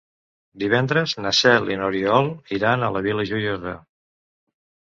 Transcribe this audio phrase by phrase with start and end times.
[0.63, 3.75] Divendres na Cel i n'Oriol iran a la Vila Joiosa.